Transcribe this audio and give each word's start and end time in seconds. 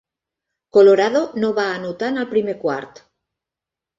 Colorado 0.77 1.19
no 1.43 1.51
va 1.59 1.67
anotar 1.75 2.09
en 2.13 2.17
el 2.21 2.27
primer 2.33 2.57
quart. 2.65 3.03